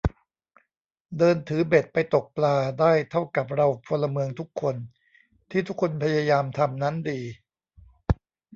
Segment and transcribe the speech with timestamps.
[1.17, 4.75] เดินถือเบ็ดไปตกปลาได้เท่ากับเราพลเมืองทุกคน
[5.49, 7.19] ที่ทุกคนพยายามทำนั้นดี